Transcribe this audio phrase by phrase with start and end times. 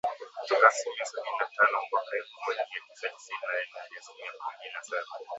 [0.41, 4.31] kutoka asilimia sabini na tano mwaka elfu moja mia tisa tisini na nne hadi asilimia
[4.41, 5.05] kumi na saba